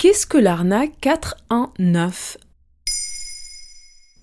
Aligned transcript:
Qu'est-ce 0.00 0.26
que 0.26 0.38
l'arnaque 0.38 0.92
419 1.02 2.38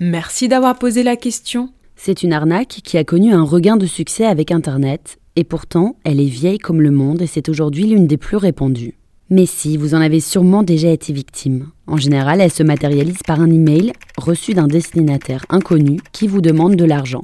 Merci 0.00 0.48
d'avoir 0.48 0.76
posé 0.76 1.04
la 1.04 1.14
question. 1.14 1.68
C'est 1.94 2.24
une 2.24 2.32
arnaque 2.32 2.80
qui 2.82 2.98
a 2.98 3.04
connu 3.04 3.32
un 3.32 3.44
regain 3.44 3.76
de 3.76 3.86
succès 3.86 4.26
avec 4.26 4.50
Internet, 4.50 5.20
et 5.36 5.44
pourtant 5.44 5.94
elle 6.02 6.18
est 6.18 6.24
vieille 6.24 6.58
comme 6.58 6.80
le 6.80 6.90
monde 6.90 7.22
et 7.22 7.28
c'est 7.28 7.48
aujourd'hui 7.48 7.84
l'une 7.84 8.08
des 8.08 8.16
plus 8.16 8.36
répandues. 8.36 8.98
Mais 9.30 9.46
si, 9.46 9.76
vous 9.76 9.94
en 9.94 10.00
avez 10.00 10.18
sûrement 10.18 10.64
déjà 10.64 10.90
été 10.90 11.12
victime. 11.12 11.68
En 11.86 11.96
général, 11.96 12.40
elle 12.40 12.50
se 12.50 12.64
matérialise 12.64 13.22
par 13.24 13.38
un 13.38 13.48
email 13.48 13.92
reçu 14.18 14.54
d'un 14.54 14.66
destinataire 14.66 15.46
inconnu 15.50 16.00
qui 16.10 16.26
vous 16.26 16.40
demande 16.40 16.74
de 16.74 16.84
l'argent. 16.84 17.22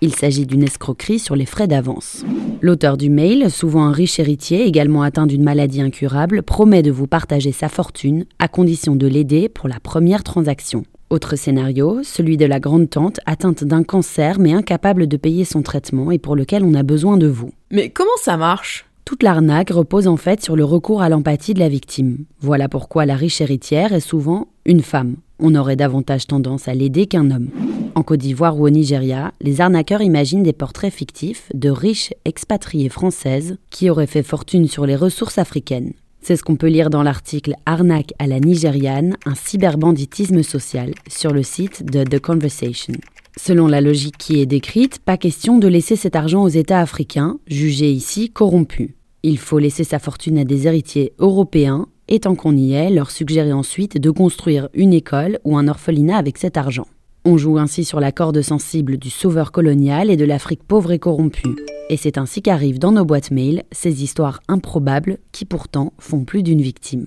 Il 0.00 0.14
s'agit 0.14 0.46
d'une 0.46 0.62
escroquerie 0.62 1.18
sur 1.18 1.34
les 1.34 1.44
frais 1.44 1.66
d'avance. 1.66 2.24
L'auteur 2.60 2.96
du 2.96 3.10
mail, 3.10 3.50
souvent 3.50 3.82
un 3.82 3.90
riche 3.90 4.20
héritier 4.20 4.64
également 4.64 5.02
atteint 5.02 5.26
d'une 5.26 5.42
maladie 5.42 5.80
incurable, 5.80 6.44
promet 6.44 6.82
de 6.82 6.92
vous 6.92 7.08
partager 7.08 7.50
sa 7.50 7.68
fortune 7.68 8.24
à 8.38 8.46
condition 8.46 8.94
de 8.94 9.08
l'aider 9.08 9.48
pour 9.48 9.68
la 9.68 9.80
première 9.80 10.22
transaction. 10.22 10.84
Autre 11.10 11.34
scénario, 11.34 12.00
celui 12.04 12.36
de 12.36 12.44
la 12.44 12.60
grande 12.60 12.90
tante 12.90 13.18
atteinte 13.26 13.64
d'un 13.64 13.82
cancer 13.82 14.38
mais 14.38 14.52
incapable 14.52 15.08
de 15.08 15.16
payer 15.16 15.44
son 15.44 15.62
traitement 15.62 16.12
et 16.12 16.18
pour 16.18 16.36
lequel 16.36 16.62
on 16.62 16.74
a 16.74 16.84
besoin 16.84 17.16
de 17.16 17.26
vous. 17.26 17.50
Mais 17.72 17.90
comment 17.90 18.10
ça 18.22 18.36
marche? 18.36 18.84
Toute 19.04 19.22
l'arnaque 19.22 19.70
repose 19.70 20.06
en 20.06 20.18
fait 20.18 20.44
sur 20.44 20.54
le 20.54 20.64
recours 20.64 21.02
à 21.02 21.08
l'empathie 21.08 21.54
de 21.54 21.60
la 21.60 21.70
victime. 21.70 22.18
Voilà 22.40 22.68
pourquoi 22.68 23.06
la 23.06 23.16
riche 23.16 23.40
héritière 23.40 23.92
est 23.94 24.00
souvent 24.00 24.48
une 24.66 24.82
femme. 24.82 25.16
On 25.40 25.54
aurait 25.54 25.76
davantage 25.76 26.26
tendance 26.26 26.66
à 26.66 26.74
l'aider 26.74 27.06
qu'un 27.06 27.30
homme. 27.30 27.50
En 27.94 28.02
Côte 28.02 28.20
d'Ivoire 28.20 28.58
ou 28.58 28.66
au 28.66 28.70
Nigeria, 28.70 29.32
les 29.40 29.60
arnaqueurs 29.60 30.02
imaginent 30.02 30.42
des 30.42 30.52
portraits 30.52 30.92
fictifs 30.92 31.48
de 31.54 31.70
riches 31.70 32.12
expatriées 32.24 32.88
françaises 32.88 33.56
qui 33.70 33.88
auraient 33.88 34.06
fait 34.06 34.22
fortune 34.22 34.66
sur 34.68 34.86
les 34.86 34.96
ressources 34.96 35.38
africaines. 35.38 35.92
C'est 36.20 36.36
ce 36.36 36.42
qu'on 36.42 36.56
peut 36.56 36.68
lire 36.68 36.90
dans 36.90 37.02
l'article 37.02 37.54
Arnaque 37.66 38.12
à 38.18 38.26
la 38.26 38.40
nigériane, 38.40 39.16
un 39.24 39.34
cyberbanditisme 39.34 40.42
social 40.42 40.92
sur 41.08 41.32
le 41.32 41.42
site 41.42 41.84
de 41.84 42.02
The 42.02 42.20
Conversation. 42.20 42.94
Selon 43.36 43.68
la 43.68 43.80
logique 43.80 44.18
qui 44.18 44.40
est 44.40 44.46
décrite, 44.46 44.98
pas 44.98 45.16
question 45.16 45.58
de 45.58 45.68
laisser 45.68 45.94
cet 45.94 46.16
argent 46.16 46.42
aux 46.42 46.48
États 46.48 46.80
africains, 46.80 47.38
jugés 47.46 47.92
ici 47.92 48.30
corrompus. 48.30 48.90
Il 49.22 49.38
faut 49.38 49.58
laisser 49.58 49.84
sa 49.84 49.98
fortune 49.98 50.38
à 50.38 50.44
des 50.44 50.66
héritiers 50.66 51.12
européens 51.18 51.86
et 52.08 52.20
tant 52.20 52.34
qu'on 52.34 52.56
y 52.56 52.72
est, 52.72 52.90
leur 52.90 53.10
suggérer 53.10 53.52
ensuite 53.52 53.98
de 53.98 54.10
construire 54.10 54.68
une 54.74 54.92
école 54.92 55.38
ou 55.44 55.56
un 55.56 55.68
orphelinat 55.68 56.16
avec 56.16 56.38
cet 56.38 56.56
argent. 56.56 56.86
On 57.24 57.36
joue 57.36 57.58
ainsi 57.58 57.84
sur 57.84 58.00
la 58.00 58.12
corde 58.12 58.40
sensible 58.40 58.96
du 58.96 59.10
sauveur 59.10 59.52
colonial 59.52 60.10
et 60.10 60.16
de 60.16 60.24
l'Afrique 60.24 60.62
pauvre 60.62 60.92
et 60.92 60.98
corrompue. 60.98 61.56
Et 61.90 61.96
c'est 61.96 62.18
ainsi 62.18 62.42
qu'arrivent 62.42 62.78
dans 62.78 62.92
nos 62.92 63.04
boîtes 63.04 63.30
mail 63.30 63.64
ces 63.72 64.02
histoires 64.02 64.40
improbables 64.48 65.18
qui 65.32 65.44
pourtant 65.44 65.92
font 65.98 66.24
plus 66.24 66.42
d'une 66.42 66.62
victime. 66.62 67.06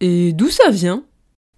Et 0.00 0.32
d'où 0.32 0.48
ça 0.48 0.70
vient? 0.70 1.04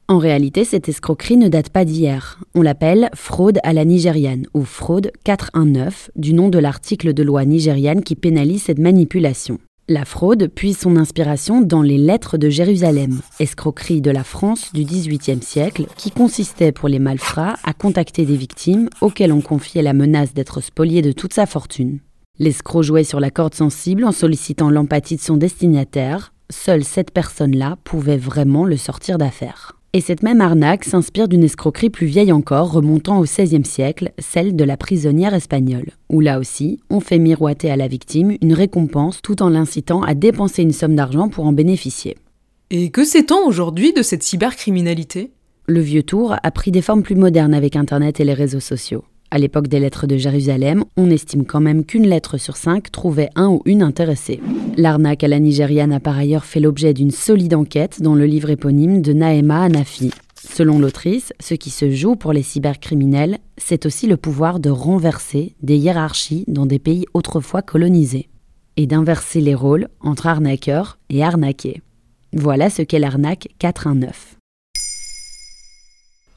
En 0.08 0.18
réalité, 0.18 0.64
cette 0.64 0.88
escroquerie 0.88 1.36
ne 1.36 1.48
date 1.48 1.70
pas 1.70 1.84
d'hier. 1.84 2.40
On 2.54 2.62
l'appelle 2.62 3.08
fraude 3.14 3.58
à 3.62 3.72
la 3.72 3.84
nigériane 3.84 4.46
ou 4.52 4.64
fraude 4.64 5.12
419 5.24 6.10
du 6.16 6.34
nom 6.34 6.48
de 6.48 6.58
l'article 6.58 7.14
de 7.14 7.22
loi 7.22 7.44
nigériane 7.44 8.02
qui 8.02 8.16
pénalise 8.16 8.64
cette 8.64 8.78
manipulation. 8.78 9.58
La 9.88 10.04
fraude 10.04 10.46
puise 10.46 10.78
son 10.78 10.96
inspiration 10.96 11.60
dans 11.60 11.82
les 11.82 11.98
lettres 11.98 12.38
de 12.38 12.48
Jérusalem, 12.48 13.20
escroquerie 13.40 14.00
de 14.00 14.12
la 14.12 14.22
France 14.22 14.72
du 14.72 14.84
XVIIIe 14.84 15.42
siècle, 15.42 15.86
qui 15.96 16.12
consistait 16.12 16.70
pour 16.70 16.88
les 16.88 17.00
malfrats 17.00 17.56
à 17.64 17.72
contacter 17.72 18.24
des 18.24 18.36
victimes 18.36 18.88
auxquelles 19.00 19.32
on 19.32 19.40
confiait 19.40 19.82
la 19.82 19.92
menace 19.92 20.34
d'être 20.34 20.60
spolié 20.60 21.02
de 21.02 21.10
toute 21.10 21.34
sa 21.34 21.46
fortune. 21.46 21.98
L'escroc 22.38 22.82
jouait 22.84 23.02
sur 23.02 23.18
la 23.18 23.32
corde 23.32 23.54
sensible 23.54 24.04
en 24.04 24.12
sollicitant 24.12 24.70
l'empathie 24.70 25.16
de 25.16 25.20
son 25.20 25.36
destinataire. 25.36 26.32
Seule 26.48 26.84
cette 26.84 27.10
personne-là 27.10 27.76
pouvait 27.82 28.16
vraiment 28.16 28.64
le 28.64 28.76
sortir 28.76 29.18
d'affaire. 29.18 29.81
Et 29.94 30.00
cette 30.00 30.22
même 30.22 30.40
arnaque 30.40 30.84
s'inspire 30.84 31.28
d'une 31.28 31.44
escroquerie 31.44 31.90
plus 31.90 32.06
vieille 32.06 32.32
encore, 32.32 32.72
remontant 32.72 33.18
au 33.20 33.24
XVIe 33.24 33.66
siècle, 33.66 34.12
celle 34.18 34.56
de 34.56 34.64
la 34.64 34.78
prisonnière 34.78 35.34
espagnole, 35.34 35.90
où 36.08 36.20
là 36.20 36.38
aussi, 36.38 36.80
on 36.88 37.00
fait 37.00 37.18
miroiter 37.18 37.70
à 37.70 37.76
la 37.76 37.88
victime 37.88 38.38
une 38.40 38.54
récompense 38.54 39.20
tout 39.20 39.42
en 39.42 39.50
l'incitant 39.50 40.02
à 40.02 40.14
dépenser 40.14 40.62
une 40.62 40.72
somme 40.72 40.96
d'argent 40.96 41.28
pour 41.28 41.44
en 41.44 41.52
bénéficier. 41.52 42.16
Et 42.70 42.88
que 42.88 43.04
sait-on 43.04 43.46
aujourd'hui 43.46 43.92
de 43.92 44.00
cette 44.00 44.22
cybercriminalité? 44.22 45.30
Le 45.66 45.80
vieux 45.80 46.02
tour 46.02 46.36
a 46.42 46.50
pris 46.50 46.70
des 46.70 46.80
formes 46.80 47.02
plus 47.02 47.14
modernes 47.14 47.52
avec 47.52 47.76
Internet 47.76 48.18
et 48.18 48.24
les 48.24 48.32
réseaux 48.32 48.60
sociaux. 48.60 49.04
À 49.34 49.38
l'époque 49.38 49.66
des 49.66 49.80
lettres 49.80 50.06
de 50.06 50.18
Jérusalem, 50.18 50.84
on 50.98 51.08
estime 51.08 51.46
quand 51.46 51.62
même 51.62 51.86
qu'une 51.86 52.06
lettre 52.06 52.36
sur 52.36 52.58
cinq 52.58 52.92
trouvait 52.92 53.30
un 53.34 53.48
ou 53.48 53.62
une 53.64 53.82
intéressée. 53.82 54.40
L'arnaque 54.76 55.24
à 55.24 55.28
la 55.28 55.38
nigériane 55.38 55.94
a 55.94 56.00
par 56.00 56.18
ailleurs 56.18 56.44
fait 56.44 56.60
l'objet 56.60 56.92
d'une 56.92 57.10
solide 57.10 57.54
enquête 57.54 58.02
dans 58.02 58.14
le 58.14 58.26
livre 58.26 58.50
éponyme 58.50 59.00
de 59.00 59.14
Naema 59.14 59.62
Anafi. 59.62 60.10
Selon 60.36 60.78
l'autrice, 60.78 61.32
ce 61.40 61.54
qui 61.54 61.70
se 61.70 61.90
joue 61.90 62.14
pour 62.14 62.34
les 62.34 62.42
cybercriminels, 62.42 63.38
c'est 63.56 63.86
aussi 63.86 64.06
le 64.06 64.18
pouvoir 64.18 64.60
de 64.60 64.68
renverser 64.68 65.54
des 65.62 65.78
hiérarchies 65.78 66.44
dans 66.46 66.66
des 66.66 66.78
pays 66.78 67.06
autrefois 67.14 67.62
colonisés, 67.62 68.28
et 68.76 68.86
d'inverser 68.86 69.40
les 69.40 69.54
rôles 69.54 69.88
entre 70.02 70.26
arnaqueurs 70.26 70.98
et 71.08 71.24
arnaqués. 71.24 71.80
Voilà 72.34 72.68
ce 72.68 72.82
qu'est 72.82 72.98
l'arnaque 72.98 73.48
419. 73.60 74.41